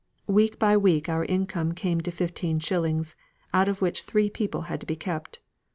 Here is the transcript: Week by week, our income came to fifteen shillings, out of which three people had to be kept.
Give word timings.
Week 0.25 0.57
by 0.57 0.75
week, 0.75 1.09
our 1.09 1.23
income 1.25 1.73
came 1.75 2.01
to 2.01 2.09
fifteen 2.09 2.57
shillings, 2.57 3.15
out 3.53 3.67
of 3.69 3.83
which 3.83 4.01
three 4.01 4.31
people 4.31 4.61
had 4.61 4.79
to 4.79 4.87
be 4.87 4.95
kept. 4.95 5.41